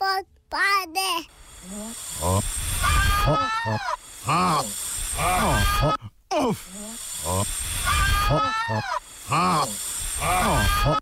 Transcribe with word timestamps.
odpade. 0.00 1.28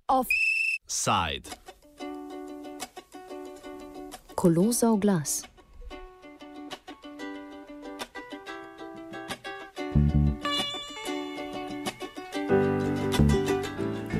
Offside. 0.08 1.50
Kolo 4.34 4.72
za 4.72 4.91
oglas. 4.91 5.45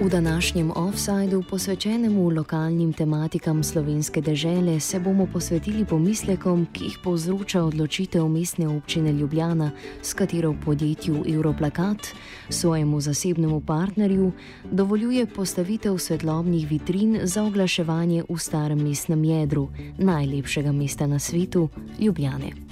V 0.09 0.11
današnjem 0.11 0.71
offsajdu, 0.71 1.43
posvečenemu 1.51 2.31
lokalnim 2.31 2.93
tematikam 2.93 3.65
slovenske 3.65 4.21
dežele, 4.21 4.81
se 4.81 5.01
bomo 5.01 5.27
posvetili 5.33 5.85
pomislekom, 5.85 6.67
ki 6.73 6.85
jih 6.85 6.99
povzroča 7.05 7.63
odločitev 7.63 8.29
mestne 8.29 8.69
občine 8.69 9.13
Ljubljana, 9.13 9.71
s 10.03 10.15
katero 10.15 10.55
podjetju 10.65 11.25
Europlakat, 11.29 12.09
svojemu 12.49 13.01
zasebnemu 13.01 13.61
partnerju, 13.61 14.33
dovoljuje 14.71 15.27
postavitev 15.27 15.99
svetlobnih 15.99 16.71
vitrin 16.71 17.21
za 17.23 17.45
oglaševanje 17.45 18.25
v 18.29 18.39
starem 18.39 18.79
mestnem 18.79 19.25
jedru, 19.25 19.69
najlepšega 19.99 20.73
mesta 20.73 21.07
na 21.07 21.19
svetu, 21.19 21.69
Ljubljane. 22.01 22.68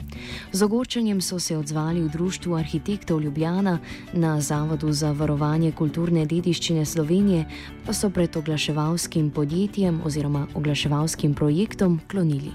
Z 0.52 0.62
ogorčenjem 0.62 1.20
so 1.20 1.38
se 1.38 1.56
odzvali 1.56 2.01
v 2.01 2.09
Društvu 2.09 2.55
arhitektov 2.55 3.20
Ljubljana, 3.23 3.79
na 4.12 4.41
Zavodu 4.41 4.92
za 4.92 5.12
varovanje 5.12 5.73
kulturne 5.73 6.27
dediščine 6.27 6.84
Slovenije, 6.84 7.45
pa 7.87 7.92
so 7.92 8.11
pred 8.11 8.37
oglaševalskim 8.37 9.30
podjetjem 9.30 10.01
oziroma 10.05 10.47
oglaševalskim 10.55 11.34
projektom 11.34 12.01
klonili. 12.11 12.52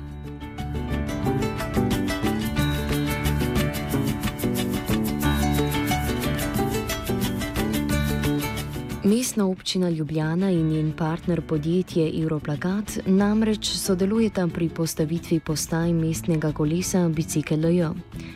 Mestna 9.11 9.45
občina 9.47 9.89
Ljubljana 9.89 10.51
in 10.51 10.67
njen 10.67 10.91
partner 10.97 11.41
podjetje 11.41 12.11
Europlakat 12.21 12.99
namreč 13.05 13.67
sodelujeta 13.67 14.47
pri 14.47 14.69
postavitvi 14.69 15.39
postaj 15.39 15.93
mestnega 15.93 16.51
kolesa 16.51 17.09
Bicikl-J, 17.09 17.89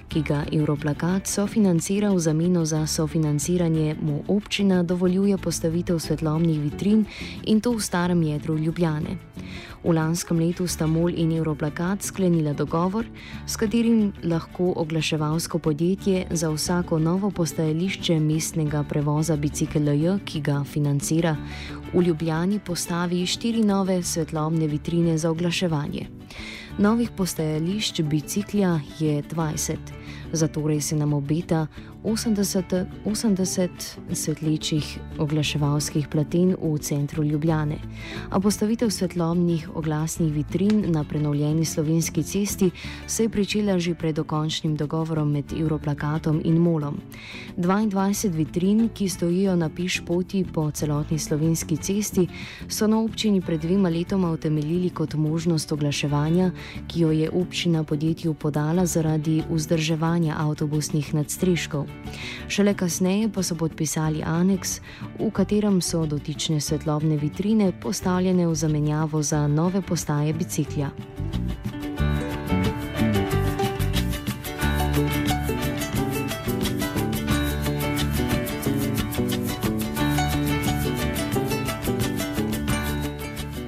ki 0.07 0.21
ga 0.21 0.43
Europlakat 0.51 1.27
sofinancira 1.27 2.09
v 2.09 2.19
zameno 2.19 2.65
za 2.65 2.87
sofinanciranje 2.87 3.95
mu 4.01 4.23
občina 4.27 4.83
dovoljuje 4.83 5.37
postavitev 5.37 5.99
svetlobnih 5.99 6.59
vitrin 6.59 7.05
in 7.43 7.61
to 7.61 7.71
v 7.71 7.79
starem 7.79 8.23
jedru 8.23 8.57
Ljubljane. 8.57 9.15
V 9.85 9.93
lanskem 9.93 10.39
letu 10.41 10.65
sta 10.65 10.87
MOL 10.89 11.13
in 11.13 11.29
Europlakat 11.37 12.01
sklenila 12.01 12.53
dogovor, 12.57 13.05
s 13.45 13.53
katerim 13.53 14.13
lahko 14.23 14.73
oglaševalsko 14.81 15.59
podjetje 15.59 16.25
za 16.31 16.49
vsako 16.49 16.97
novo 16.99 17.29
postajališče 17.31 18.17
mestnega 18.19 18.81
prevoza 18.83 19.37
Bicikl-J, 19.37 20.17
ki 20.25 20.41
ga 20.41 20.63
financira, 20.63 21.35
v 21.93 22.01
Ljubljani 22.01 22.59
postavi 22.59 23.25
štiri 23.25 23.61
nove 23.63 24.01
svetlobne 24.03 24.67
vitrine 24.67 25.17
za 25.17 25.29
oglaševanje. 25.29 26.07
Novih 26.77 27.11
postajališč 27.17 28.01
biciklja 28.01 28.79
je 28.99 29.23
20, 29.23 29.77
zato 30.31 30.81
se 30.81 30.95
nam 30.95 31.13
obeta 31.13 31.67
80, 32.05 32.85
80 33.05 33.69
svetlečih 34.13 34.99
oglaševalskih 35.17 36.07
platen 36.07 36.55
v 36.61 36.77
centru 36.77 37.23
Ljubljane. 37.23 37.77
A 38.29 38.39
postavitev 38.39 38.89
svetlobnih 38.89 39.69
oglasnih 39.75 40.33
vitrin 40.33 40.85
na 40.91 41.03
prenovljeni 41.03 41.65
slovenski 41.65 42.23
cesti 42.23 42.71
se 43.07 43.23
je 43.23 43.29
pričela 43.29 43.79
že 43.79 43.95
pred 43.95 44.15
dokončnim 44.15 44.75
dogovorom 44.75 45.31
med 45.31 45.53
Europlakatom 45.59 46.41
in 46.45 46.57
Molom. 46.57 47.01
22 47.57 48.29
vitrin, 48.29 48.89
ki 48.93 49.09
stojijo 49.09 49.55
na 49.55 49.69
piš 49.69 50.01
poti 50.05 50.45
po 50.53 50.71
celotni 50.71 51.19
slovenski 51.19 51.77
cesti, 51.77 52.27
so 52.67 52.87
na 52.87 52.99
občini 52.99 53.41
pred 53.41 53.61
dvema 53.61 53.89
letoma 53.89 54.31
utemeljili 54.31 54.89
kot 54.89 55.13
možnost 55.13 55.71
oglaševanja, 55.71 56.51
ki 56.87 56.99
jo 56.99 57.11
je 57.11 57.29
občina 57.29 57.83
podjetju 57.83 58.33
podala 58.33 58.85
zaradi 58.85 59.43
vzdrževanja 59.49 60.35
avtobusnih 60.37 61.13
nadstriškov. 61.13 61.85
Šele 62.47 62.73
kasneje 62.73 63.29
pa 63.29 63.43
so 63.43 63.55
podpisali 63.55 64.23
aneks, 64.23 64.81
v 65.19 65.31
katerem 65.31 65.81
so 65.81 66.05
dotične 66.05 66.59
svetlobne 66.61 67.17
vitrine 67.17 67.71
postavljene 67.81 68.47
v 68.47 68.55
zamenjavo 68.55 69.21
za 69.23 69.47
nove 69.47 69.81
postaje 69.81 70.33
biciklja. 70.33 70.91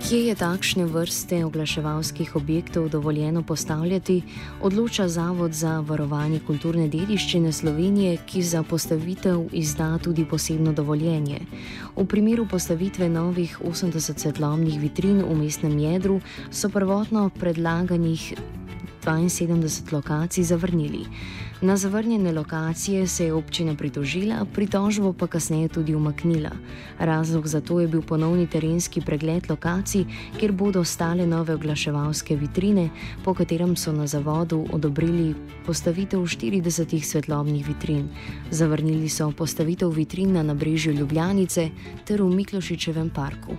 Kje 0.07 0.31
je 0.31 0.35
takšne 0.39 0.85
vrste 0.87 1.43
oglaševalskih 1.43 2.35
objektov 2.39 2.87
dovoljeno 2.89 3.41
postavljati, 3.43 4.21
odloča 4.63 5.07
Zavod 5.11 5.51
za 5.51 5.79
varovanje 5.83 6.39
kulturne 6.47 6.87
dediščine 6.87 7.51
Slovenije, 7.51 8.13
ki 8.23 8.39
za 8.41 8.63
postavitev 8.63 9.49
izda 9.51 9.97
tudi 9.99 10.23
posebno 10.25 10.71
dovoljenje. 10.73 11.41
V 11.95 12.05
primeru 12.07 12.47
postavitve 12.47 13.09
novih 13.09 13.59
80 13.59 14.23
svetlobnih 14.23 14.79
vitrin 14.79 15.19
v 15.27 15.35
mestnem 15.35 15.75
jedru 15.79 16.21
so 16.51 16.69
prvotno 16.69 17.27
predlaganih 17.39 18.33
72 19.03 19.91
lokacij 19.93 20.43
zavrnili. 20.43 21.03
Na 21.61 21.77
zavrnjene 21.77 22.31
lokacije 22.31 23.07
se 23.07 23.25
je 23.25 23.33
občina 23.33 23.75
pritožila, 23.75 24.45
pritožbo 24.53 25.13
pa 25.13 25.27
kasneje 25.27 25.67
tudi 25.67 25.95
umaknila. 25.95 26.49
Razlog 26.99 27.47
za 27.47 27.61
to 27.61 27.79
je 27.79 27.87
bil 27.87 28.01
ponovni 28.01 28.47
terenski 28.47 29.01
pregled 29.01 29.49
lokacij, 29.49 30.05
kjer 30.39 30.51
bodo 30.51 30.83
stale 30.83 31.27
nove 31.27 31.53
oglaševalske 31.53 32.35
vitrine, 32.35 32.89
po 33.23 33.33
katerem 33.33 33.75
so 33.75 33.91
na 33.91 34.07
zavodu 34.07 34.65
odobrili 34.71 35.35
postavitev 35.65 36.19
40 36.19 37.03
svetlobnih 37.03 37.67
vitrin. 37.67 38.09
Zavrnili 38.51 39.09
so 39.09 39.31
postavitev 39.31 39.89
vitrin 39.89 40.33
na 40.33 40.43
nabrežju 40.43 40.93
Ljubljanice 40.93 41.69
ter 42.05 42.21
v 42.21 42.29
Miklošičevem 42.35 43.09
parku. 43.09 43.57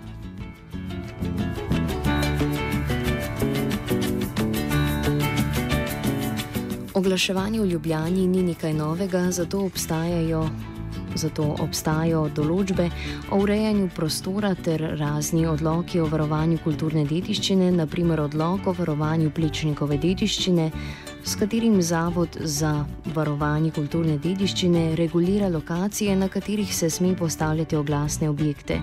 Oglaševanje 6.98 7.60
v 7.60 7.66
Ljubljani 7.66 8.26
ni 8.26 8.42
nekaj 8.42 8.72
novega, 8.74 9.30
zato 9.30 9.60
obstajajo, 9.62 10.40
zato 11.14 11.44
obstajajo 11.62 12.24
določbe 12.34 12.88
o 13.30 13.36
urejanju 13.38 13.84
prostora 13.94 14.50
ter 14.66 14.82
razni 14.98 15.44
odloki 15.46 16.00
o 16.02 16.08
varovanju 16.10 16.58
kulturne 16.64 17.04
dediščine, 17.06 17.68
naprimer 17.76 18.24
odlok 18.24 18.66
o 18.66 18.74
varovanju 18.80 19.30
plečnikove 19.30 19.98
dediščine, 20.02 20.64
s 21.22 21.38
katerim 21.38 21.76
Zavod 21.82 22.40
za 22.42 22.72
varovanje 23.14 23.70
kulturne 23.78 24.18
dediščine 24.18 24.96
regulira 24.98 25.52
lokacije, 25.54 26.16
na 26.18 26.26
katerih 26.26 26.74
se 26.74 26.90
sme 26.90 27.12
postavljati 27.14 27.78
oglasne 27.78 28.26
objekte. 28.28 28.80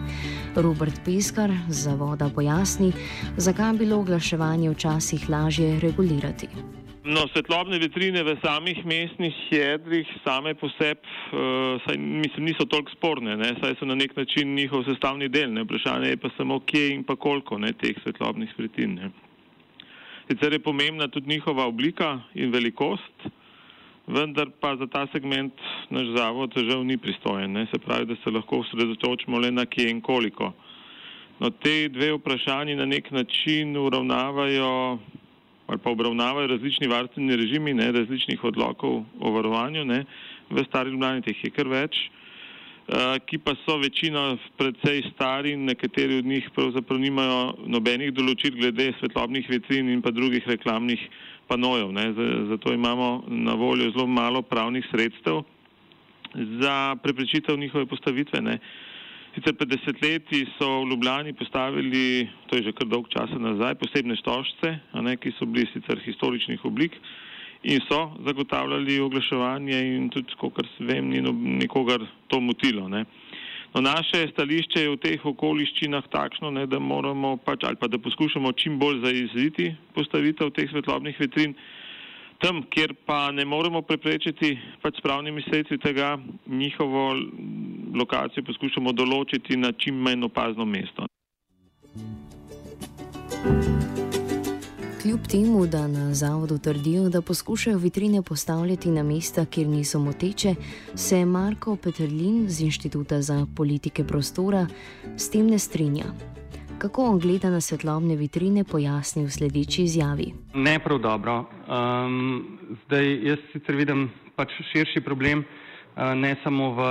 Robert 0.56 1.04
Peskar 1.04 1.52
z 1.68 1.82
Zavoda 1.90 2.32
pojasni, 2.32 2.94
zakaj 3.36 3.74
je 3.74 3.84
bilo 3.84 4.00
oglaševanje 4.06 4.72
včasih 4.72 5.30
lažje 5.30 5.74
regulirati. 5.84 6.85
No, 7.06 7.28
svetlobne 7.30 7.78
vitrine 7.78 8.24
v 8.26 8.34
samih 8.42 8.80
mestnih 8.82 9.36
jedrih 9.54 10.10
same 10.24 10.56
po 10.58 10.66
sebi, 10.74 11.06
uh, 11.38 11.92
mislim, 12.02 12.48
niso 12.50 12.66
toliko 12.66 12.90
sporne, 12.98 13.36
ne? 13.38 13.52
saj 13.62 13.76
so 13.78 13.86
na 13.86 13.94
nek 13.94 14.16
način 14.18 14.56
njihov 14.58 14.88
sestavni 14.88 15.28
del. 15.30 15.52
Ne? 15.54 15.62
Vprašanje 15.68 16.10
je 16.10 16.18
pa 16.18 16.32
samo, 16.34 16.58
kje 16.66 16.96
in 16.96 17.04
pa 17.06 17.14
koliko 17.16 17.60
ne, 17.62 17.70
teh 17.78 18.00
svetlobnih 18.02 18.56
vitrin. 18.58 18.96
Ne? 18.98 19.12
Sicer 20.32 20.58
je 20.58 20.60
pomembna 20.66 21.06
tudi 21.08 21.30
njihova 21.30 21.68
oblika 21.70 22.24
in 22.34 22.50
velikost, 22.50 23.28
vendar 24.08 24.50
pa 24.60 24.74
za 24.76 24.88
ta 24.90 25.06
segment 25.14 25.62
naš 25.94 26.10
zavod 26.18 26.58
žal 26.58 26.82
ni 26.90 26.98
pristojen. 26.98 27.54
Ne? 27.54 27.68
Se 27.70 27.78
pravi, 27.86 28.10
da 28.10 28.18
se 28.24 28.34
lahko 28.34 28.64
osredotočimo 28.66 29.40
le 29.40 29.52
na 29.52 29.68
kje 29.70 29.92
in 29.92 30.02
koliko. 30.02 30.56
No, 31.38 31.54
te 31.54 31.86
dve 31.90 32.16
vprašanji 32.18 32.76
na 32.82 32.90
nek 32.90 33.12
način 33.12 33.78
uravnavajo 33.78 34.98
ali 35.68 35.80
pa 35.84 35.90
obravnavajo 35.90 36.48
različni 36.48 36.88
varstveni 36.88 37.36
režimi, 37.36 37.74
ne, 37.74 37.92
različnih 37.92 38.44
odlokov 38.44 39.04
o 39.20 39.32
varovanju, 39.32 39.86
ne, 39.86 40.04
v 40.50 40.64
stari 40.68 40.92
Ljubljani 40.94 41.26
teh 41.26 41.44
je 41.44 41.50
kar 41.50 41.68
več, 41.68 41.98
uh, 42.06 43.16
ki 43.26 43.40
pa 43.42 43.56
so 43.64 43.78
večina 43.82 44.36
predvsej 44.60 45.02
stari 45.14 45.56
in 45.58 45.66
nekateri 45.66 46.20
od 46.22 46.26
njih 46.26 46.50
pravzaprav 46.56 47.00
nimajo 47.02 47.40
nobenih 47.66 48.14
določil 48.14 48.60
glede 48.60 48.92
svetlobnih 49.00 49.50
vitrin 49.50 49.90
in 49.90 50.06
pa 50.06 50.14
drugih 50.14 50.46
reklamnih 50.48 51.02
panojev. 51.48 51.92
Ne, 51.94 52.12
zato 52.50 52.74
imamo 52.74 53.24
na 53.28 53.54
voljo 53.58 53.92
zelo 53.92 54.08
malo 54.08 54.42
pravnih 54.42 54.86
sredstev 54.92 55.44
za 56.62 56.96
preprečitev 57.04 57.58
njihove 57.58 57.86
postavitve. 57.86 58.42
Ne. 58.42 58.60
Sicer 59.36 59.52
pred 59.60 59.68
desetletji 59.68 60.46
so 60.56 60.68
v 60.80 60.92
Ljubljani 60.94 61.34
postavili, 61.36 62.30
to 62.48 62.56
je 62.56 62.64
že 62.64 62.72
kar 62.72 62.88
dolg 62.88 63.10
časa 63.12 63.36
nazaj, 63.36 63.76
posebne 63.76 64.16
stožce, 64.16 64.70
ne, 64.96 65.16
ki 65.20 65.34
so 65.36 65.44
bili 65.44 65.68
sicer 65.74 66.00
historičnih 66.00 66.64
oblik 66.64 66.96
in 67.68 67.82
so 67.84 68.14
zagotavljali 68.24 69.00
oglaševanje 69.04 69.80
in 69.96 70.08
tudi, 70.14 70.38
kot 70.40 70.64
vem, 70.80 71.10
ni 71.12 71.20
no, 71.20 71.34
nikogar 71.36 72.00
to 72.32 72.40
motilo. 72.40 72.88
Ne. 72.88 73.04
No, 73.74 73.82
naše 73.82 74.30
stališče 74.32 74.86
je 74.86 74.94
v 74.94 75.00
teh 75.04 75.26
okoliščinah 75.28 76.08
takšno, 76.14 76.54
ne, 76.56 76.64
da 76.64 76.80
moramo 76.80 77.36
pač 77.36 77.68
ali 77.68 77.76
pa 77.76 77.92
da 77.92 78.00
poskušamo 78.00 78.54
čim 78.56 78.80
bolj 78.80 79.04
zaizviti 79.04 79.74
postavitev 79.98 80.54
teh 80.56 80.72
svetlobnih 80.72 81.20
vitrin. 81.20 81.58
Tam, 82.40 82.64
kjer 82.72 82.94
pa 83.08 83.32
ne 83.36 83.44
moremo 83.44 83.82
preprečiti 83.82 84.54
pač 84.84 84.96
s 85.00 85.04
pravnimi 85.04 85.44
sredstvi 85.44 85.82
tega, 85.84 86.16
njihovo 86.48 87.10
lokacijo 87.96 88.44
poskušamo 88.46 88.92
določiti 88.92 89.58
na 89.58 89.72
čim 89.72 89.96
manj 89.96 90.28
opazno 90.28 90.66
mesto. 90.66 91.08
Kljub 95.06 95.28
temu, 95.30 95.68
da 95.70 95.88
na 95.88 96.14
zavodu 96.14 96.58
trdijo, 96.58 97.10
da 97.10 97.22
poskušajo 97.22 97.78
vitrine 97.78 98.22
postavljati 98.22 98.90
na 98.90 99.04
mesta, 99.04 99.46
kjer 99.46 99.68
niso 99.68 100.00
moteče, 100.00 100.56
se 100.96 101.26
Marko 101.26 101.76
Petrlin 101.76 102.50
z 102.50 102.62
Inštituta 102.66 103.22
za 103.22 103.46
politike 103.58 104.04
prostora 104.04 104.66
s 105.18 105.30
tem 105.30 105.48
ne 105.48 105.60
strinja. 105.60 106.06
Kako 106.78 107.06
on 107.06 107.20
gleda 107.20 107.50
na 107.50 107.62
svetlobne 107.62 108.16
vitrine, 108.16 108.64
pojasni 108.64 109.26
v 109.26 109.32
sledeči 109.32 109.84
izjavi. 109.84 110.34
Ne 110.54 110.80
prav 110.80 111.00
dobro. 111.00 111.38
Um, 111.70 112.58
zdaj, 112.86 113.06
jaz 113.30 113.46
sicer 113.54 113.76
vidim 113.76 114.10
pač 114.36 114.58
širši 114.72 115.06
problem, 115.06 115.46
ne 115.96 116.36
samo 116.44 116.72
v 116.76 116.82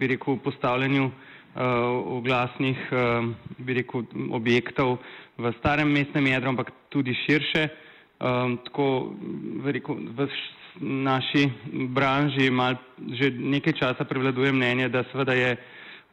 rekel, 0.00 0.36
postavljanju 0.44 1.04
uh, 1.04 1.12
oglasnih 2.18 2.78
uh, 2.92 3.28
objektov 4.30 4.98
v 5.38 5.52
starem 5.58 5.88
mestnem 5.92 6.26
jedru, 6.26 6.48
ampak 6.54 6.70
tudi 6.88 7.14
širše. 7.26 7.68
Tako, 8.64 9.12
rekel, 9.66 9.96
v 10.16 10.28
naši 10.80 11.50
branži 11.90 12.46
mal, 12.50 12.78
že 13.18 13.28
nekaj 13.34 13.74
časa 13.74 14.04
prevladuje 14.06 14.52
mnenje, 14.52 14.88
da 14.88 15.02
seveda 15.10 15.34
je 15.34 15.56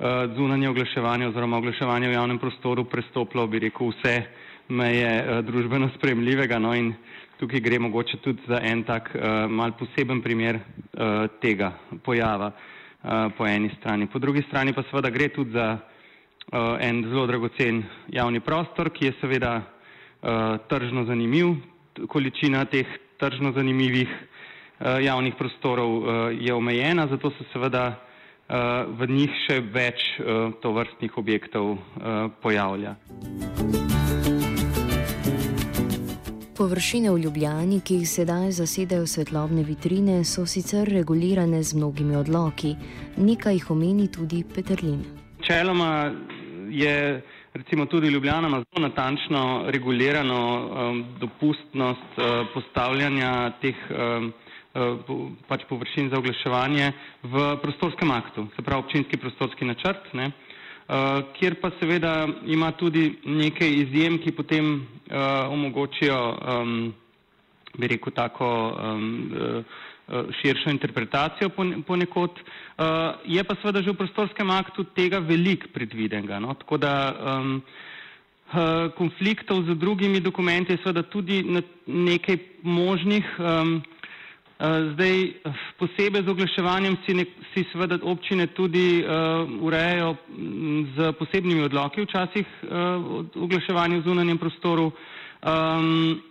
Eh, 0.01 0.27
zunanje 0.35 0.69
oglaševanje 0.69 1.27
oziroma 1.27 1.57
oglaševanje 1.57 2.07
v 2.09 2.13
javnem 2.13 2.39
prostoru 2.39 2.83
prestoplo, 2.89 3.45
bi 3.47 3.59
rekel, 3.59 3.91
vse 3.93 4.13
meje 4.73 5.09
uh, 5.19 5.43
družbeno 5.45 5.91
spremljivega. 5.93 6.57
No, 6.57 6.71
in 6.73 6.93
tukaj 7.41 7.59
gre 7.65 7.79
mogoče 7.81 8.21
tudi 8.21 8.45
za 8.47 8.59
en 8.63 8.83
tak 8.85 9.09
uh, 9.15 9.49
mal 9.49 9.73
poseben 9.79 10.21
primer 10.21 10.59
uh, 10.61 11.25
tega 11.41 11.71
pojava 12.05 12.51
uh, 12.53 13.33
po 13.37 13.47
eni 13.49 13.71
strani. 13.79 14.07
Po 14.07 14.19
drugi 14.19 14.45
strani 14.47 14.73
pa 14.73 14.83
seveda 14.89 15.09
gre 15.09 15.31
tudi 15.33 15.57
za 15.57 15.67
uh, 15.73 16.77
en 16.79 17.01
zelo 17.09 17.25
dragocen 17.27 17.83
javni 18.13 18.39
prostor, 18.39 18.91
ki 18.93 19.09
je 19.09 19.17
seveda 19.21 19.55
uh, 19.57 20.61
tržno 20.69 21.05
zanimiv. 21.09 21.55
Količina 22.07 22.63
teh 22.65 22.87
tržno 23.19 23.51
zanimivih 23.57 24.07
uh, 24.07 25.01
javnih 25.01 25.35
prostorov 25.35 25.97
uh, 25.97 26.05
je 26.37 26.53
omejena, 26.53 27.07
zato 27.09 27.33
se 27.35 27.49
seveda 27.53 27.89
v 28.99 29.07
njih 29.07 29.31
še 29.47 29.61
več 29.71 30.03
eh, 30.19 30.51
tovrstnih 30.61 31.17
objektov 31.17 31.77
eh, 31.77 32.27
pojavlja. 32.43 32.95
Površine 36.61 37.09
v 37.09 37.17
Ljubljani, 37.23 37.79
ki 37.81 37.95
jih 38.03 38.09
sedaj 38.09 38.51
zasedajo 38.53 39.07
svetlobne 39.09 39.63
vitrine, 39.65 40.19
so 40.21 40.43
sicer 40.45 40.85
regulirane 40.93 41.63
z 41.65 41.73
mnogimi 41.73 42.13
odloki. 42.19 42.75
Nekaj 43.17 43.55
jih 43.57 43.71
omeni 43.73 44.05
tudi 44.13 44.43
Petrlin. 44.45 44.99
Čeloma 45.41 46.11
je 46.69 47.21
recimo 47.53 47.85
tudi 47.89 48.13
Ljubljana 48.13 48.49
zelo 48.49 48.83
natančno 48.85 49.41
regulirano 49.73 50.37
um, 50.37 51.01
dopustnost 51.19 52.21
uh, 52.21 52.45
postavljanja 52.53 53.33
teh 53.61 53.81
um, 53.89 54.31
Eh, 54.71 54.79
pač 55.51 55.65
površin 55.67 56.07
za 56.09 56.15
oglaševanje 56.15 56.93
v 57.27 57.41
prostorskem 57.59 58.11
aktu, 58.11 58.45
se 58.55 58.63
pravi 58.63 58.79
občinski 58.85 59.17
prostorski 59.19 59.67
načrt, 59.67 60.13
ne, 60.15 60.29
uh, 60.31 60.50
kjer 61.37 61.55
pa 61.61 61.71
seveda 61.79 62.27
ima 62.45 62.71
tudi 62.71 63.15
nekaj 63.25 63.69
izjem, 63.83 64.17
ki 64.19 64.31
potem 64.35 64.73
uh, 64.75 65.51
omogočijo, 65.53 66.17
um, 66.35 66.93
bi 67.77 67.87
rekel, 67.87 68.11
tako 68.11 68.47
um, 68.75 69.63
širšo 70.41 70.69
interpretacijo 70.69 71.49
ponekod. 71.87 72.41
Uh, 72.41 73.15
je 73.25 73.43
pa 73.43 73.55
seveda 73.61 73.81
že 73.81 73.93
v 73.93 74.01
prostorskem 74.01 74.51
aktu 74.51 74.83
tega 74.91 75.19
velik 75.23 75.69
predvidenega, 75.73 76.39
no, 76.43 76.53
tako 76.59 76.77
da 76.77 76.93
um, 77.15 77.61
konfliktov 78.97 79.63
z 79.63 79.79
drugimi 79.79 80.19
dokumenti 80.19 80.73
je 80.73 80.81
seveda 80.83 81.07
tudi 81.07 81.39
nekaj 81.87 82.37
možnih. 82.63 83.35
Um, 83.39 83.79
Eh, 83.79 84.00
zdaj, 84.61 85.33
posebej 85.81 86.21
z 86.21 86.29
oglaševanjem 86.29 86.97
si, 87.05 87.13
ne, 87.17 87.25
si 87.53 87.65
seveda 87.71 87.97
občine 88.03 88.47
tudi 88.53 89.01
uh, 89.01 89.49
urejajo 89.57 90.15
z 90.95 91.13
posebnimi 91.17 91.63
odloki 91.65 92.05
včasih 92.05 92.45
uh, 92.45 93.25
oglaševanje 93.41 93.97
v 93.99 94.05
zunanjem 94.05 94.37
prostoru. 94.37 94.91
Um, 95.41 96.21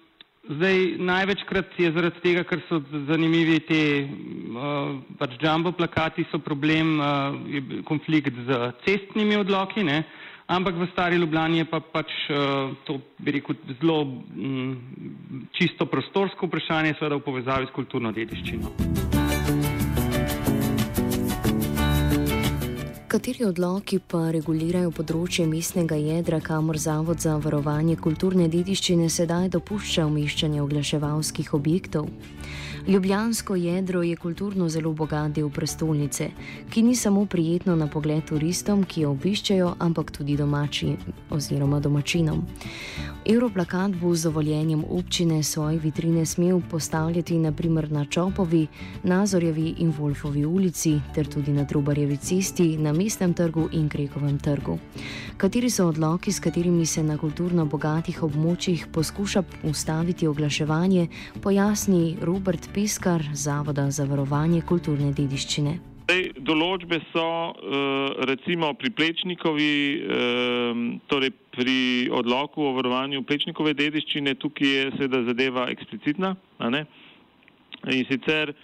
zdaj, 0.47 0.79
največkrat 1.03 1.75
je 1.79 1.91
zaradi 1.91 2.23
tega, 2.23 2.47
ker 2.47 2.63
so 2.69 2.79
zanimivi 3.11 3.59
te 3.67 3.83
uh, 4.07 4.95
pač 5.19 5.35
jumbo 5.43 5.75
plakati, 5.75 6.23
so 6.31 6.39
problem 6.39 7.01
uh, 7.03 7.83
konflikt 7.83 8.39
z 8.47 8.73
cestnimi 8.87 9.43
odloki. 9.43 9.83
Ne? 9.83 10.05
Ampak 10.51 10.75
v 10.75 10.89
stari 10.93 11.17
Ljubljani 11.17 11.63
je 11.63 11.67
pa 11.71 11.81
pač 11.81 12.11
uh, 12.31 12.75
to, 12.85 12.99
bi 13.19 13.39
rekel, 13.39 13.55
zelo 13.81 14.03
um, 14.03 14.75
čisto 15.55 15.87
prostorsko 15.87 16.51
vprašanje, 16.51 16.97
seveda 16.99 17.21
v 17.21 17.27
povezavi 17.27 17.71
s 17.71 17.75
kulturno 17.77 18.13
dediščino. 18.13 18.75
Kateri 23.11 23.43
odloki 23.43 23.97
pa 23.99 24.29
regulirajo 24.31 24.93
področje 24.95 25.43
mestnega 25.51 25.97
jedra, 25.99 26.39
kamor 26.39 26.79
Zavod 26.79 27.19
za 27.19 27.33
varovanje 27.43 27.97
kulturne 27.99 28.47
dediščine 28.47 29.09
sedaj 29.11 29.49
dopušča 29.57 30.05
umeščanje 30.07 30.63
oglaševalskih 30.63 31.51
objektov? 31.59 32.07
Ljubljansko 32.89 33.57
jedro 33.57 34.03
je 34.03 34.17
kulturno 34.17 34.69
zelo 34.69 34.93
bogat 34.93 35.33
del 35.33 35.51
prestolnice, 35.51 36.31
ki 36.71 36.83
ni 36.83 36.97
samo 36.97 37.27
prijetno 37.27 37.77
na 37.77 37.87
pogled 37.87 38.25
turistom, 38.25 38.85
ki 38.85 39.01
jo 39.01 39.11
obiščajo, 39.11 39.75
ampak 39.79 40.11
tudi 40.11 40.37
domači 40.37 40.97
oziroma 41.31 41.81
domačinom. 41.81 42.41
Europlakat 43.25 43.93
bo 44.01 44.15
z 44.15 44.23
dovoljenjem 44.23 44.85
občine 44.91 45.43
svoje 45.43 45.79
vitrine 45.79 46.27
smel 46.27 46.61
postavljati 46.71 47.39
naprimer 47.39 47.93
na 47.93 48.05
Čopovi, 48.05 48.67
Nazorjevi 49.03 49.75
in 49.79 49.93
Wolfovi 49.93 50.47
ulici, 50.47 51.01
ter 51.15 51.29
tudi 51.29 51.53
na 51.53 51.67
Trubarjevi 51.67 52.17
cesti, 52.17 52.79
na 52.79 52.93
mestnem 52.93 53.35
trgu 53.35 53.69
in 53.73 53.89
Krekovem 53.89 54.39
trgu. 54.39 54.79
Kateri 55.37 55.71
so 55.71 55.87
odloki, 55.89 56.33
s 56.33 56.41
katerimi 56.41 56.87
se 56.87 57.03
na 57.03 57.19
kulturno 57.19 57.67
bogatih 57.67 58.23
območjih 58.23 58.87
poskuša 58.93 59.43
ustaviti 59.65 60.27
oglaševanje, 60.27 61.07
pojasni 61.43 62.17
Robert 62.23 62.70
Piskar, 62.75 63.23
Zavoda 63.35 63.91
za 63.91 64.05
varovanje 64.07 64.61
kulturne 64.63 65.11
dediščine. 65.17 65.73
Zdaj, 66.07 66.23
določbe 66.47 67.01
so 67.11 67.25
uh, 67.51 68.21
recimo 68.31 68.71
pri 68.79 68.91
Plečnikovi, 68.95 69.75
uh, 69.99 70.81
torej 71.11 71.33
pri 71.55 71.79
odloku 72.15 72.63
o 72.67 72.73
varovanju 72.79 73.25
Plečnikove 73.27 73.75
dediščine, 73.79 74.37
tukaj 74.39 74.71
je 74.75 74.85
seveda 74.97 75.25
zadeva 75.27 75.67
eksplicitna. 75.75 76.35
In 76.71 78.05
sicer 78.11 78.55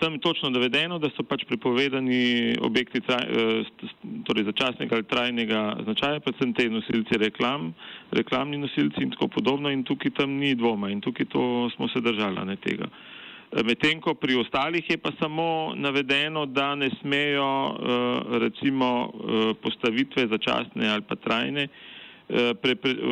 tam 0.00 0.12
je 0.12 0.20
točno 0.20 0.50
navedeno, 0.50 0.98
da 0.98 1.10
so 1.14 1.22
pač 1.22 1.44
prepovedani 1.48 2.56
objekti 2.60 3.00
traj, 3.00 3.28
uh, 3.30 3.92
torej 4.26 4.44
začasnega 4.50 4.96
ali 4.96 5.06
trajnega 5.06 5.60
značaja, 5.84 6.20
predvsem 6.20 6.54
te 6.54 6.66
nosilci 6.70 7.18
reklam, 7.18 7.70
reklamni 8.10 8.58
nosilci 8.58 9.02
in 9.02 9.14
tako 9.14 9.28
podobno 9.28 9.70
in 9.70 9.84
tukaj 9.84 10.10
tam 10.18 10.34
ni 10.42 10.54
dvoma 10.54 10.90
in 10.90 11.00
tukaj 11.00 11.30
to 11.30 11.70
smo 11.76 11.88
se 11.88 12.02
držali 12.02 12.46
ne 12.46 12.56
tega. 12.56 12.90
Uh, 12.90 13.20
Medtem 13.50 13.98
ko 13.98 14.14
pri 14.14 14.36
ostalih 14.38 14.90
je 14.90 14.96
pa 14.98 15.10
samo 15.18 15.74
navedeno, 15.74 16.46
da 16.46 16.74
ne 16.74 16.90
smejo 17.00 17.50
eh, 17.50 18.38
recimo 18.38 19.10
eh, 19.10 19.54
postavitve 19.62 20.26
začasne 20.26 20.88
ali 20.88 21.02
pa 21.02 21.16
trajne 21.16 21.66
eh, 21.66 22.54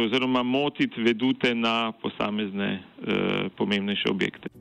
oziroma 0.06 0.42
motiti 0.42 1.02
vedute 1.02 1.54
na 1.54 1.92
posamezne 1.92 2.82
pomembnejše 3.56 4.10
objekte. 4.10 4.57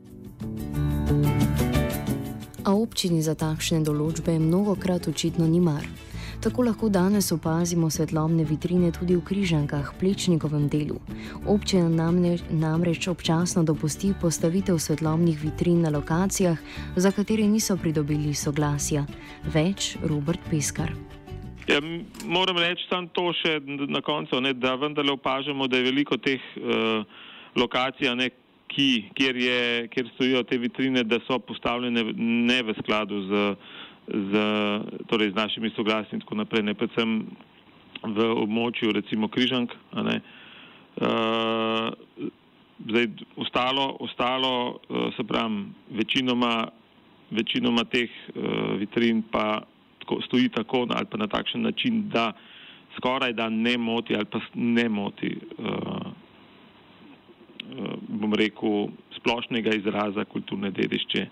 Občini 2.88 3.20
za 3.20 3.36
takšne 3.36 3.82
določbe 3.84 4.38
mnogokrat 4.40 5.10
očitno 5.12 5.44
ni 5.44 5.60
mar. 5.60 5.84
Tako 6.40 6.64
lahko 6.70 6.88
danes 6.94 7.32
opazimo 7.36 7.90
svetlobne 7.92 8.46
vitrine 8.48 8.94
tudi 8.96 9.18
v 9.18 9.24
križankah, 9.28 9.90
plečnikovem 10.00 10.70
delu. 10.72 11.02
Občina 11.50 11.90
namreč 11.92 13.08
občasno 13.12 13.66
dopusti 13.68 14.14
postavitev 14.22 14.80
svetlobnih 14.80 15.36
vitrin 15.42 15.84
na 15.84 15.92
lokacijah, 15.92 16.56
za 16.96 17.12
katere 17.12 17.44
niso 17.50 17.76
pridobili 17.76 18.32
soglasja. 18.32 19.04
Več 19.52 19.98
Robert 20.06 20.40
Peskar. 20.48 20.94
Ja, 21.68 21.84
moram 22.24 22.62
reči 22.62 22.88
samo 22.88 23.12
to 23.12 23.34
še 23.36 23.60
na 23.92 24.00
koncu, 24.00 24.40
ne, 24.40 24.56
da 24.56 24.78
vendarle 24.80 25.18
opažamo, 25.18 25.68
da 25.68 25.82
je 25.82 25.90
veliko 25.90 26.16
teh 26.16 26.40
uh, 26.56 27.04
lokacij, 27.60 28.14
ne, 28.16 28.32
ki, 28.68 29.10
kjer, 29.16 29.38
je, 29.38 29.88
kjer 29.94 30.10
stojijo 30.16 30.44
te 30.44 30.58
vitrine, 30.58 31.04
da 31.04 31.20
so 31.28 31.40
postavljene 31.40 32.04
ne 32.18 32.62
v 32.64 32.74
skladu 32.82 33.22
z, 33.28 33.44
z, 34.08 34.42
torej 35.08 35.32
z 35.32 35.36
našimi 35.36 35.72
soglasji 35.76 36.18
in 36.18 36.24
tako 36.24 36.40
naprej, 36.42 36.66
ne 36.68 36.76
predvsem 36.78 37.22
v 38.04 38.28
območju 38.44 38.94
recimo 38.96 39.28
Križank. 39.28 39.74
Uh, 39.98 40.12
zdaj, 42.90 43.08
ostalo, 43.38 43.98
ostalo 44.00 44.54
uh, 44.70 45.10
se 45.16 45.24
pravim, 45.24 45.74
večinoma, 45.90 46.68
večinoma 47.32 47.84
teh 47.90 48.10
uh, 48.10 48.78
vitrin 48.80 49.24
pa 49.32 49.62
tako, 50.00 50.22
stoji 50.26 50.50
tako 50.50 50.86
ali 50.90 51.06
pa 51.12 51.18
na 51.18 51.28
takšen 51.28 51.62
način, 51.62 52.10
da 52.10 52.32
skoraj 52.98 53.34
da 53.34 53.50
ne 53.50 53.78
moti 53.78 54.16
ali 54.16 54.26
pa 54.26 54.40
ne 54.54 54.90
moti, 54.90 55.38
uh, 55.58 56.12
bom 58.08 58.34
rekel, 58.34 58.88
splošnega 59.20 59.74
izraza 59.76 60.26
kulturne 60.26 60.72
dediščine, 60.72 61.30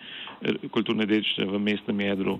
kulturne 0.73 1.05
dediščine 1.05 1.47
v 1.51 1.59
mestnem 1.59 1.99
jedru. 2.05 2.39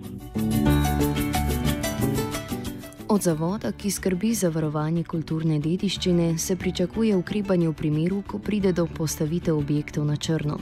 Od 3.16 3.22
zavoda, 3.22 3.70
ki 3.72 3.92
skrbi 3.92 4.34
za 4.34 4.50
varovanje 4.50 5.04
kulturne 5.08 5.60
dediščine, 5.62 6.38
se 6.42 6.56
pričakuje 6.58 7.16
ukrepanje 7.16 7.70
v 7.70 7.76
primeru, 7.78 8.24
ko 8.28 8.40
pride 8.42 8.74
do 8.74 8.88
postavitve 8.90 9.54
objektov 9.54 10.08
na 10.10 10.18
črno. 10.18 10.58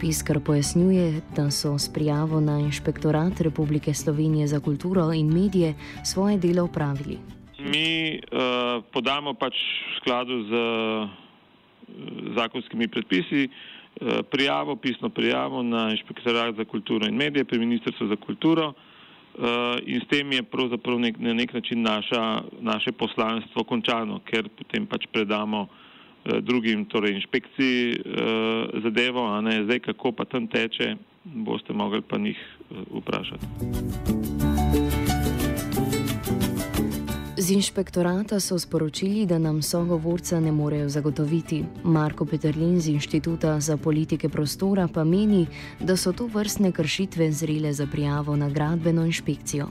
Piskar 0.00 0.38
pojasnjuje, 0.44 1.22
da 1.36 1.48
so 1.50 1.72
s 1.78 1.88
prijavo 1.92 2.40
na 2.40 2.58
Inšpektorat 2.60 3.40
Republike 3.40 3.94
Slovenije 3.94 4.46
za 4.46 4.60
kulturo 4.60 5.08
in 5.12 5.32
medije 5.32 5.74
svoje 6.04 6.38
delo 6.38 6.64
upravili. 6.68 7.18
Mi 7.58 8.20
uh, 8.20 8.84
podamo 8.92 9.34
pač 9.34 9.56
v 9.56 9.96
skladu 10.00 10.36
z 10.46 10.52
uh, 10.52 11.08
zakonskimi 12.36 12.88
predpisi 12.88 13.48
uh, 13.48 14.20
prijavo, 14.30 14.76
pisno 14.76 15.08
prijavo 15.08 15.62
na 15.62 15.90
Inšpektorat 15.90 16.56
za 16.56 16.64
kulturo 16.64 17.06
in 17.06 17.16
medije 17.16 17.44
pri 17.44 17.58
Ministrstvu 17.58 18.08
za 18.08 18.16
kulturo. 18.16 18.72
Uh, 19.38 19.78
in 19.86 20.00
s 20.00 20.08
tem 20.08 20.32
je 20.32 20.42
pravzaprav 20.42 20.98
nek, 20.98 21.18
na 21.18 21.34
nek 21.34 21.52
način 21.52 21.82
naša, 21.82 22.42
naše 22.60 22.92
poslanstvo 22.92 23.64
končano, 23.64 24.20
ker 24.26 24.48
potem 24.48 24.86
pač 24.86 25.06
predamo 25.12 25.68
Eh, 26.24 26.40
drugim, 26.40 26.84
torej 26.84 27.14
inšpekciji 27.14 27.92
eh, 27.92 28.00
zadevo, 28.82 29.24
a 29.24 29.40
ne 29.40 29.64
zdaj, 29.64 29.78
kako 29.80 30.12
pa 30.12 30.24
tam 30.24 30.46
teče, 30.46 30.96
boste 31.24 31.72
mogli 31.72 32.02
pa 32.02 32.18
njih 32.18 32.36
eh, 32.36 32.74
vprašati. 32.92 34.49
Inšpektorata 37.50 38.40
so 38.40 38.58
sporočili, 38.58 39.26
da 39.26 39.38
nam 39.38 39.62
sogovorca 39.62 40.40
ne 40.40 40.52
morejo 40.52 40.88
zagotoviti. 40.88 41.64
Marko 41.84 42.24
Peterlin 42.24 42.80
z 42.80 42.88
Inštituta 42.88 43.60
za 43.60 43.76
politike 43.76 44.28
prostora 44.28 44.88
pa 44.94 45.04
meni, 45.04 45.46
da 45.80 45.96
so 45.96 46.12
to 46.12 46.26
vrstne 46.26 46.72
kršitve 46.72 47.32
zrele 47.32 47.72
za 47.72 47.86
prijavo 47.86 48.36
na 48.36 48.50
gradbeno 48.50 49.04
inšpekcijo. 49.04 49.66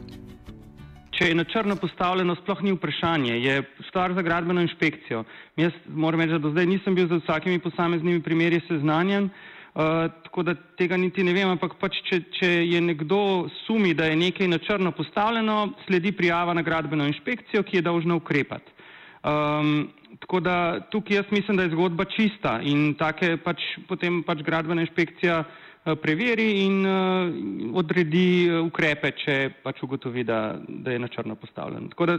Če 1.12 1.28
je 1.28 1.36
na 1.36 1.44
črno 1.44 1.76
postavljeno, 1.76 2.36
sploh 2.36 2.64
ni 2.64 2.76
vprašanje, 2.76 3.40
je 3.40 3.64
stvar 3.88 4.14
za 4.14 4.22
gradbeno 4.22 4.62
inšpekcijo. 4.62 5.24
Jaz 5.56 5.72
moram 5.88 6.22
reči, 6.22 6.32
da 6.32 6.40
do 6.40 6.52
zdaj 6.52 6.66
nisem 6.66 6.96
bil 6.96 7.08
z 7.08 7.22
vsakimi 7.24 7.60
posameznimi 7.60 8.24
primeri 8.24 8.60
seznanjen, 8.68 9.30
uh, 9.30 10.12
tako 10.40 10.44
da 10.44 10.76
tega 10.78 10.98
niti 10.98 11.24
ne 11.24 11.34
vem, 11.36 11.50
ampak 11.52 11.74
pač, 11.82 11.98
če, 12.08 12.18
če 12.32 12.48
je 12.64 12.80
nekdo 12.80 13.50
sumi, 13.66 13.92
da 13.94 14.06
je 14.08 14.16
nekaj 14.16 14.48
na 14.48 14.58
črno 14.64 14.94
postavljeno, 14.96 15.74
sledi 15.84 16.14
prijava 16.16 16.54
na 16.56 16.62
gradbeno 16.64 17.04
inšpekcijo, 17.10 17.64
ki 17.68 17.78
je 17.78 17.82
dolžna 17.84 18.16
ukrepati. 18.16 18.72
Um, 19.20 19.90
tako 20.24 20.40
da 20.40 20.80
tukaj 20.94 21.20
jaz 21.20 21.34
mislim, 21.36 21.58
da 21.60 21.66
je 21.66 21.74
zgodba 21.74 22.06
čista 22.08 22.62
in 22.64 22.94
take 22.96 23.36
pač 23.44 23.66
potem 23.90 24.24
pač 24.24 24.46
gradbena 24.48 24.88
inšpekcija. 24.88 25.44
Eh, 25.88 25.96
preveri 25.96 26.66
in 26.66 26.84
uh, 26.84 27.78
odredi 27.80 28.50
eh, 28.50 28.58
ukrepe, 28.60 29.14
če 29.16 29.36
pač 29.64 29.80
ugotovi, 29.84 30.26
da, 30.28 30.60
da 30.68 30.92
je 30.92 31.00
na 31.00 31.08
črno 31.08 31.38
postavljen. 31.40 31.88
Tako 31.94 32.06
da 32.06 32.18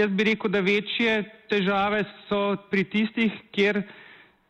jaz 0.00 0.14
bi 0.16 0.24
rekel, 0.24 0.50
da 0.50 0.64
večje 0.64 1.18
težave 1.52 2.06
so 2.30 2.56
pri 2.72 2.86
tistih, 2.88 3.36
kjer 3.52 3.82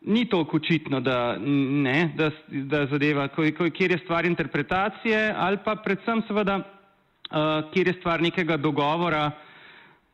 ni 0.01 0.29
toliko 0.29 0.57
očitno, 0.57 1.01
da, 1.01 1.37
ne, 1.39 2.13
da, 2.17 2.31
da 2.49 2.87
zadeva, 2.87 3.29
kjer 3.75 3.91
je 3.91 3.99
stvar 4.05 4.27
interpretacije 4.27 5.35
ali 5.37 5.59
pa 5.65 5.77
predvsem 5.77 6.23
seveda, 6.29 6.57
uh, 6.59 7.73
kjer 7.73 7.87
je 7.89 7.99
stvar 8.01 8.23
nekega 8.23 8.57
dogovora, 8.57 9.31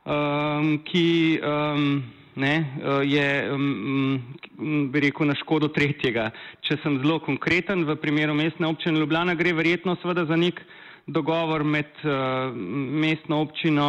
um, 0.05 0.79
ki 0.85 1.41
um, 1.43 2.03
ne, 2.35 2.55
eh, 2.83 3.05
je, 3.05 3.57
mm, 3.57 4.91
bi 4.93 5.01
rekel, 5.01 5.27
na 5.27 5.35
škodo 5.35 5.69
tretjega. 5.69 6.31
Če 6.65 6.79
sem 6.83 6.99
zelo 7.03 7.19
konkreten, 7.21 7.85
v 7.85 7.97
primeru 8.01 8.35
mestne 8.35 8.67
občine 8.67 9.01
Ljubljana 9.01 9.35
gre 9.35 9.53
verjetno 9.53 9.97
seveda 10.03 10.25
za 10.25 10.37
nek 10.37 10.63
dogovor 11.07 11.65
med 11.65 11.91
uh, 12.05 12.55
mestno 13.03 13.41
občino, 13.43 13.87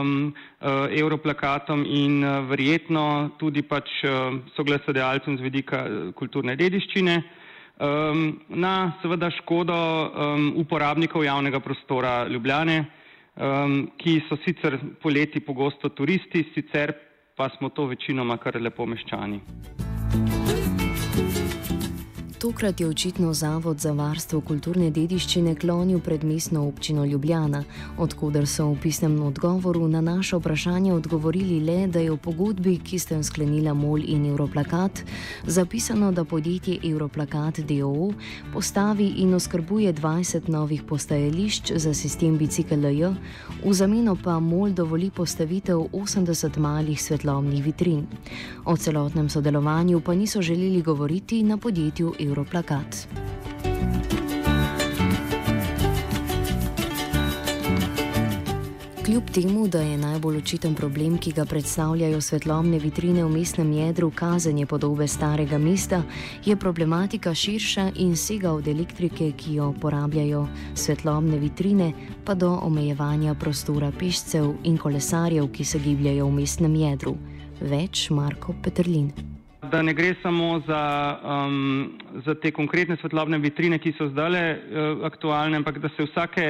um, 0.00 0.34
uh, 0.60 0.86
Europlakatom 0.90 1.84
in 1.86 2.24
uh, 2.24 2.48
verjetno 2.48 3.36
tudi 3.38 3.62
pač 3.62 3.90
uh, 4.04 4.38
soglasodajalcem 4.56 5.38
z 5.38 5.44
vidika 5.44 5.84
kulturne 6.16 6.56
dediščine. 6.56 7.22
Um, 7.74 8.40
na 8.48 8.94
seveda 9.02 9.32
škodo 9.34 9.74
um, 9.74 10.52
uporabnikov 10.62 11.24
javnega 11.24 11.60
prostora 11.60 12.22
Ljubljane, 12.30 12.84
um, 13.34 13.80
ki 13.98 14.20
so 14.28 14.38
sicer 14.44 14.78
poleti 15.02 15.42
pogosto 15.42 15.90
turisti, 15.90 16.46
sicer 16.54 16.94
pa 17.36 17.50
smo 17.58 17.68
to 17.74 17.90
večinoma 17.90 18.38
kar 18.38 18.60
lepo 18.62 18.86
meščani. 18.86 19.93
Tokrat 22.44 22.80
je 22.80 22.88
očitno 22.88 23.34
Zavod 23.34 23.80
za 23.80 23.92
varstvo 23.92 24.40
kulturne 24.44 24.90
dediščine 24.92 25.54
klonil 25.56 26.00
pred 26.04 26.24
mestno 26.28 26.66
občino 26.68 27.06
Ljubljana, 27.08 27.62
odkuder 27.98 28.44
so 28.46 28.66
v 28.68 28.74
pisnem 28.82 29.14
odgovoru 29.24 29.88
na 29.88 30.02
naše 30.04 30.36
vprašanje 30.36 30.92
odgovorili 30.92 31.56
le, 31.64 31.86
da 31.86 32.02
je 32.04 32.10
v 32.12 32.18
pogodbi, 32.20 32.74
ki 32.84 32.98
ste 32.98 33.16
jo 33.16 33.22
sklenila 33.24 33.72
MOL 33.74 34.04
in 34.04 34.26
Europlakat, 34.28 35.00
zapisano, 35.46 36.10
da 36.12 36.24
podjetje 36.24 36.76
Europlakat 36.84 37.62
DOO 37.64 38.10
postavi 38.52 39.06
in 39.24 39.32
oskrbuje 39.34 39.94
20 39.94 40.52
novih 40.52 40.82
postajališč 40.82 41.72
za 41.80 41.94
sistem 41.94 42.36
BCKLJ, 42.36 43.08
v 43.64 43.72
zameno 43.72 44.18
pa 44.24 44.36
MOL 44.40 44.76
dovoli 44.76 45.08
postavitev 45.10 45.88
80 45.92 46.58
malih 46.58 47.02
svetlobnih 47.02 47.64
vitrin. 47.64 48.04
O 48.64 48.76
celotnem 48.76 49.28
sodelovanju 49.32 50.00
pa 50.00 50.14
niso 50.14 50.42
želeli 50.42 50.82
govoriti 50.82 51.42
na 51.42 51.56
podjetju 51.56 52.12
Europlakat. 52.20 52.33
Europlakat. 52.34 53.06
Kljub 59.04 59.30
temu, 59.30 59.68
da 59.68 59.80
je 59.80 59.98
najbolj 59.98 60.38
očiten 60.38 60.74
problem, 60.74 61.18
ki 61.18 61.32
ga 61.32 61.44
predstavljajo 61.44 62.20
svetlobne 62.20 62.78
vitrine 62.78 63.24
v 63.24 63.28
mestnem 63.30 63.72
jedru, 63.72 64.10
kazanje 64.10 64.66
podobe 64.66 65.08
starega 65.08 65.58
mesta, 65.58 66.02
je 66.44 66.56
problematika 66.56 67.34
širša 67.34 67.90
in 67.94 68.16
sega 68.16 68.52
od 68.52 68.68
elektrike, 68.68 69.30
ki 69.36 69.54
jo 69.54 69.68
uporabljajo 69.76 70.46
svetlobne 70.74 71.38
vitrine, 71.38 71.92
pa 72.24 72.34
do 72.34 72.50
omejevanja 72.62 73.34
prostora 73.34 73.92
pešcev 73.98 74.54
in 74.64 74.78
kolesarjev, 74.78 75.52
ki 75.52 75.64
se 75.64 75.78
gibljajo 75.78 76.26
v 76.26 76.40
mestnem 76.40 76.74
jedru. 76.74 77.14
Več 77.60 78.08
Marko 78.10 78.56
Petrlin 78.62 79.33
da 79.74 79.82
ne 79.82 79.94
gre 79.94 80.14
samo 80.22 80.62
za, 80.66 80.82
um, 81.24 81.98
za 82.24 82.34
te 82.38 82.52
konkretne 82.54 82.96
svetlobne 83.00 83.40
vitrine, 83.42 83.80
ki 83.82 83.94
so 83.98 84.06
zdaj 84.12 84.36
uh, 84.38 85.02
aktualne, 85.08 85.58
ampak 85.58 85.80
da 85.82 85.90
se 85.96 86.06
vsake 86.06 86.46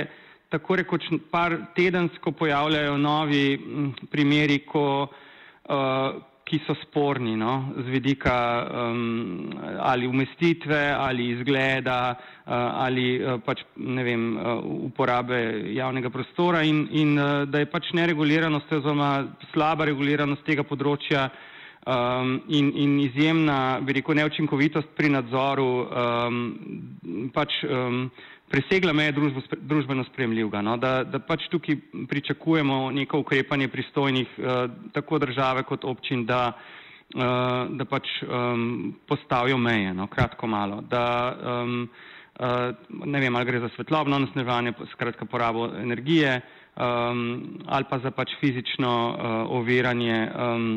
tako 0.52 0.76
rekoč 0.76 1.08
par 1.32 1.56
tedensko 1.76 2.32
pojavljajo 2.36 2.98
novi 3.00 3.54
m, 3.56 3.88
primeri, 4.12 4.58
ko, 4.68 4.84
uh, 5.08 6.18
ki 6.44 6.60
so 6.66 6.76
sporni 6.82 7.32
no, 7.40 7.54
z 7.78 7.94
vidika 7.94 8.36
um, 8.68 9.48
ali 9.80 10.06
umestitve 10.06 10.82
ali 10.92 11.30
izgleda 11.32 11.96
uh, 12.12 12.52
ali 12.84 13.06
uh, 13.16 13.40
pač 13.40 13.64
ne 13.76 14.04
vem, 14.04 14.28
uh, 14.36 14.60
uporabe 14.90 15.40
javnega 15.72 16.12
prostora 16.12 16.60
in, 16.62 16.84
in 16.92 17.16
uh, 17.16 17.48
da 17.48 17.64
je 17.64 17.72
pač 17.72 17.88
nereguliranost 17.96 18.76
oziroma 18.76 19.10
slaba 19.54 19.88
reguliranost 19.88 20.44
tega 20.44 20.68
področja 20.68 21.30
um, 21.86 22.42
in, 22.48 22.72
in 22.76 23.00
izjemna, 23.00 23.80
bi 23.80 23.92
rekel, 23.92 24.14
neučinkovitost 24.14 24.88
pri 24.96 25.10
nadzoru 25.12 25.66
um, 25.84 26.38
pač 27.34 27.60
um, 27.68 28.08
presegla 28.50 28.92
meje 28.92 29.12
družbo, 29.16 29.42
družbeno 29.60 30.04
spremljivega. 30.08 30.62
No? 30.64 30.76
Da, 30.80 31.02
da 31.04 31.20
pač 31.20 31.48
tukaj 31.52 31.78
pričakujemo 32.08 32.90
neko 32.94 33.20
ukrepanje 33.24 33.68
pristojnih 33.68 34.38
uh, 34.38 34.64
tako 34.92 35.18
države 35.18 35.64
kot 35.68 35.84
občin, 35.84 36.24
da, 36.26 36.52
uh, 36.54 37.22
da 37.76 37.88
pač 37.88 38.10
um, 38.22 38.94
postavijo 39.08 39.58
meje, 39.58 39.94
no? 39.94 40.08
kratko 40.08 40.46
malo. 40.46 40.80
Da, 40.90 41.06
um, 41.62 41.88
uh, 42.40 42.68
ne 43.04 43.20
vem, 43.20 43.36
ali 43.36 43.50
gre 43.50 43.64
za 43.66 43.72
svetlobno 43.76 44.18
nasnežanje, 44.24 44.76
skratka 44.92 45.28
porabo 45.28 45.68
energije, 45.80 46.40
um, 46.76 47.60
ali 47.66 47.90
pa 47.90 48.00
za 48.00 48.10
pač 48.10 48.36
fizično 48.40 48.94
uh, 49.12 49.56
oviranje. 49.60 50.20
Um, 50.32 50.68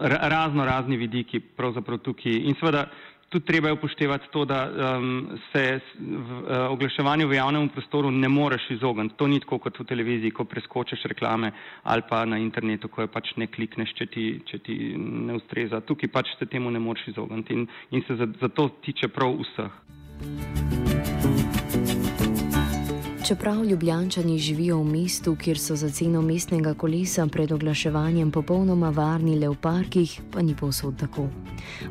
razno 0.00 0.64
razni 0.64 0.96
vidiki 0.96 1.40
pravzaprav 1.40 1.98
tukaj. 1.98 2.32
In 2.32 2.54
seveda 2.60 2.86
tudi 3.28 3.44
treba 3.44 3.68
je 3.68 3.72
upoštevati 3.72 4.28
to, 4.32 4.44
da 4.44 4.70
um, 4.70 5.28
se 5.52 5.80
v, 5.98 6.08
uh, 6.08 6.70
oglaševanju 6.70 7.28
v 7.28 7.34
javnem 7.34 7.68
prostoru 7.68 8.10
ne 8.10 8.28
moreš 8.28 8.70
izogniti. 8.70 9.14
To 9.16 9.26
ni 9.26 9.40
tako 9.40 9.58
kot 9.58 9.80
v 9.80 9.84
televiziji, 9.84 10.30
ko 10.30 10.44
preskočiš 10.44 11.02
reklame 11.12 11.52
ali 11.82 12.02
pa 12.08 12.24
na 12.24 12.38
internetu, 12.38 12.88
ko 12.88 13.04
je 13.04 13.12
pač 13.12 13.34
ne 13.36 13.46
klikneš, 13.46 13.92
če 13.94 14.06
ti, 14.06 14.26
če 14.46 14.58
ti 14.58 14.78
ne 14.96 15.36
ustreza. 15.36 15.80
Tukaj 15.80 16.12
pač 16.12 16.32
se 16.38 16.46
temu 16.46 16.70
ne 16.70 16.80
moreš 16.80 17.08
izogniti 17.12 17.54
in, 17.54 17.68
in 17.90 18.04
se 18.08 18.16
zato 18.16 18.68
tiče 18.82 19.08
prav 19.08 19.36
vseh. 19.42 20.47
Čeprav 23.28 23.64
ljubljančani 23.64 24.38
živijo 24.38 24.78
v 24.78 24.84
mestu, 24.84 25.36
kjer 25.36 25.58
so 25.58 25.74
za 25.76 25.90
ceno 25.90 26.22
mestnega 26.22 26.74
kolesa 26.74 27.26
pred 27.32 27.52
oglaševanjem 27.52 28.30
popolnoma 28.32 28.88
varni 28.90 29.34
le 29.38 29.48
v 29.48 29.56
parkih, 29.60 30.20
pa 30.32 30.40
ni 30.42 30.54
povsod 30.56 30.96
tako. 30.96 31.26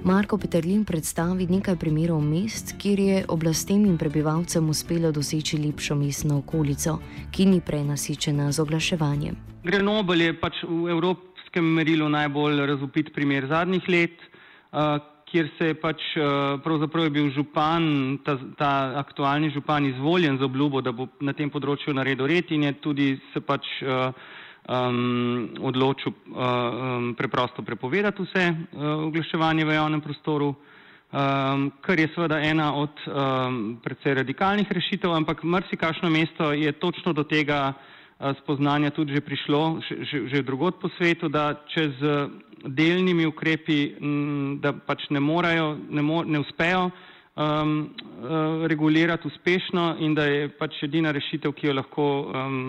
Marko 0.03 0.38
Peterlin 0.38 0.86
predstavi 0.86 1.46
nekaj 1.48 1.75
primerov 1.75 2.24
mest, 2.25 2.74
kjer 2.82 3.00
je 3.00 3.25
oblastem 3.27 3.86
in 3.86 3.98
prebivalcem 3.98 4.70
uspelo 4.70 5.12
doseči 5.12 5.58
lepšo 5.58 5.96
mestno 5.96 6.38
okolico, 6.38 6.98
ki 7.32 7.46
ni 7.46 7.62
prenasičena 7.62 8.51
z 8.51 8.60
oglaševanjem. 8.60 9.36
Grenoble 9.63 10.32
je 10.32 10.39
pač 10.39 10.63
v 10.63 10.89
evropskem 10.89 11.70
merilu 11.74 12.10
najbolj 12.10 12.65
razupit 12.65 13.13
primer 13.13 13.46
zadnjih 13.46 13.89
let. 13.89 14.25
Uh, 14.74 14.98
kjer 15.32 15.50
se 15.58 15.72
je 15.72 15.76
pač 15.76 16.04
eh, 16.16 16.24
pravzaprav 16.64 17.04
je 17.04 17.10
bil 17.10 17.30
župan, 17.36 18.18
ta, 18.24 18.38
ta 18.58 18.72
aktualni 19.00 19.50
župan 19.52 19.86
izvoljen 19.86 20.38
z 20.38 20.44
obljubo, 20.44 20.82
da 20.82 20.92
bo 20.92 21.08
na 21.20 21.34
tem 21.34 21.50
področju 21.50 21.94
naredil 21.94 22.28
red 22.28 22.52
in 22.52 22.64
je 22.70 22.74
tudi 22.82 23.10
se 23.34 23.42
pač 23.42 23.68
um, 24.68 25.50
odločil 25.60 26.12
um, 26.12 27.14
preprosto 27.18 27.64
prepovedati 27.64 28.24
vse 28.24 28.46
uh, 28.52 29.08
oglaševanje 29.08 29.66
v 29.66 29.76
javnem 29.76 30.02
prostoru, 30.02 30.50
um, 30.52 31.72
kar 31.82 32.00
je 32.00 32.10
seveda 32.16 32.40
ena 32.44 32.74
od 32.76 32.92
um, 33.08 33.78
predvsej 33.84 34.22
radikalnih 34.24 34.72
rešitev, 34.72 35.14
ampak 35.14 35.44
mrsikašno 35.44 36.10
mesto 36.10 36.52
je 36.52 36.72
točno 36.72 37.14
do 37.14 37.24
tega 37.24 37.74
spoznanja 38.18 38.90
tudi 38.90 39.14
že 39.14 39.22
prišlo, 39.22 39.80
že, 39.86 40.26
že, 40.28 40.42
drugot 40.42 40.82
po 40.82 40.90
svetu, 40.98 41.30
da 41.30 41.54
čez 41.70 41.94
delnimi 42.66 43.26
ukrepi, 43.26 43.96
da 44.58 44.74
pač 44.74 45.06
ne 45.14 45.20
morajo, 45.20 45.78
ne, 45.90 46.02
mo, 46.02 46.24
ne 46.26 46.42
uspejo 46.42 46.90
um, 47.38 47.94
regulirati 48.68 49.28
uspešno 49.28 49.96
in 50.00 50.16
da 50.16 50.26
je 50.26 50.50
pač 50.50 50.84
edina 50.84 51.12
rešitev, 51.12 51.54
ki 51.54 51.68
jo 51.68 51.74
lahko 51.78 52.08
um, 52.26 52.60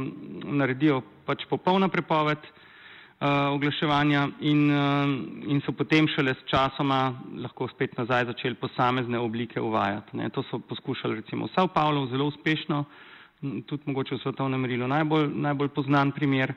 naredijo, 0.60 1.00
pač 1.26 1.46
popolna 1.48 1.88
prepoved 1.88 2.44
uh, 2.44 3.48
oglaševanja 3.54 4.28
in, 4.40 4.64
um, 4.70 5.14
in 5.48 5.62
so 5.64 5.72
potem 5.72 6.08
šele 6.12 6.34
s 6.36 6.44
časoma 6.50 7.14
lahko 7.40 7.68
spet 7.72 7.96
nazaj 7.98 8.28
začeli 8.32 8.60
posamezne 8.60 9.18
oblike 9.18 9.60
uvajati. 9.60 10.16
Ne. 10.20 10.30
To 10.30 10.44
so 10.50 10.60
poskušali 10.60 11.22
recimo 11.22 11.48
v 11.48 11.54
Sao 11.56 11.68
Paulo 11.68 12.06
zelo 12.12 12.28
uspešno, 12.28 12.84
tudi 13.40 13.82
mogoče 13.86 14.14
v 14.14 14.22
svetovnem 14.22 14.60
merilu 14.60 14.86
najbolj, 14.86 15.28
najbolj 15.34 15.68
poznan 15.68 16.12
primer 16.12 16.54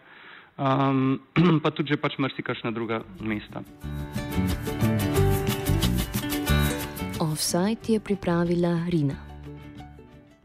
um, 0.57 1.19
pa 1.63 1.71
tudi 1.71 1.93
že 1.93 2.01
pač 2.01 2.17
mrsikašna 2.17 2.71
druga 2.71 3.03
mesta. 3.21 3.63
Offside 7.21 7.85
je 7.87 7.99
pripravila 7.99 8.89
Rina. 8.89 9.30